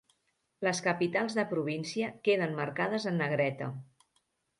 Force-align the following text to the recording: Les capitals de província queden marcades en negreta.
Les 0.67 0.79
capitals 0.85 1.35
de 1.39 1.43
província 1.51 2.07
queden 2.29 2.57
marcades 2.61 3.05
en 3.13 3.21
negreta. 3.23 3.69